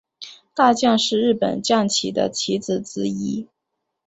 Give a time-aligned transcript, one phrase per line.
[0.55, 3.47] 大将是日本将棋的棋子之一。